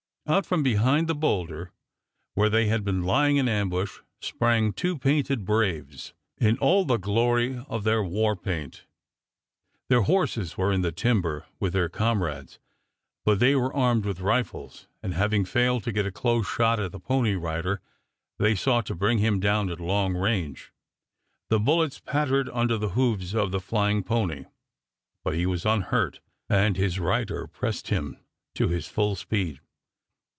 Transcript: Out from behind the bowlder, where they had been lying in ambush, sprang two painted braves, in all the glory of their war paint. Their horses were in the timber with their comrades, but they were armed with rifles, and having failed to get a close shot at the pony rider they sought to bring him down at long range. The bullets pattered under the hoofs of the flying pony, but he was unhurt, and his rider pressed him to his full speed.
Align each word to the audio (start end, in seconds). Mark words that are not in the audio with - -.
Out 0.27 0.45
from 0.45 0.63
behind 0.63 1.07
the 1.09 1.15
bowlder, 1.15 1.73
where 2.35 2.47
they 2.47 2.67
had 2.67 2.85
been 2.85 3.03
lying 3.03 3.35
in 3.35 3.49
ambush, 3.49 3.99
sprang 4.21 4.71
two 4.71 4.97
painted 4.97 5.43
braves, 5.43 6.13
in 6.37 6.57
all 6.59 6.85
the 6.85 6.95
glory 6.95 7.61
of 7.67 7.83
their 7.83 8.01
war 8.01 8.37
paint. 8.37 8.85
Their 9.89 10.03
horses 10.03 10.57
were 10.57 10.71
in 10.71 10.83
the 10.83 10.91
timber 10.93 11.47
with 11.59 11.73
their 11.73 11.89
comrades, 11.89 12.59
but 13.25 13.39
they 13.39 13.55
were 13.57 13.73
armed 13.73 14.05
with 14.05 14.21
rifles, 14.21 14.87
and 15.03 15.13
having 15.15 15.43
failed 15.43 15.83
to 15.83 15.91
get 15.91 16.05
a 16.05 16.11
close 16.13 16.47
shot 16.47 16.79
at 16.79 16.93
the 16.93 16.99
pony 16.99 17.33
rider 17.35 17.81
they 18.37 18.55
sought 18.55 18.85
to 18.85 18.95
bring 18.95 19.17
him 19.17 19.39
down 19.41 19.69
at 19.69 19.81
long 19.81 20.13
range. 20.15 20.71
The 21.49 21.59
bullets 21.59 21.99
pattered 21.99 22.47
under 22.53 22.77
the 22.77 22.89
hoofs 22.89 23.33
of 23.35 23.51
the 23.51 23.59
flying 23.59 24.01
pony, 24.03 24.45
but 25.25 25.33
he 25.35 25.45
was 25.47 25.65
unhurt, 25.65 26.21
and 26.47 26.77
his 26.77 26.99
rider 26.99 27.47
pressed 27.47 27.89
him 27.89 28.17
to 28.55 28.69
his 28.69 28.87
full 28.87 29.15
speed. 29.17 29.59